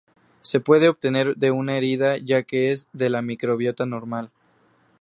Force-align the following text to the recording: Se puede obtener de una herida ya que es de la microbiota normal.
Se 0.41 0.59
puede 0.59 0.89
obtener 0.89 1.35
de 1.35 1.51
una 1.51 1.77
herida 1.77 2.17
ya 2.17 2.41
que 2.41 2.71
es 2.71 2.87
de 2.91 3.11
la 3.11 3.21
microbiota 3.21 3.85
normal. 3.85 4.31